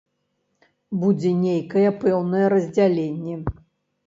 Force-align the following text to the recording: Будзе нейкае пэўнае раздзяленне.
Будзе 1.03 1.33
нейкае 1.43 1.89
пэўнае 2.05 2.43
раздзяленне. 2.55 3.35